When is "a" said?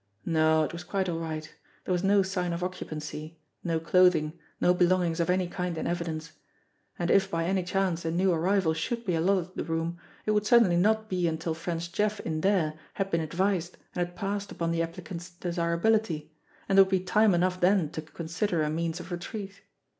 8.03-8.09, 18.63-18.71